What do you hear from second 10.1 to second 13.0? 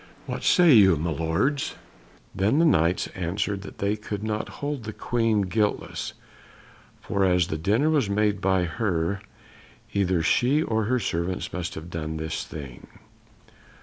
she or her servants must have done this thing.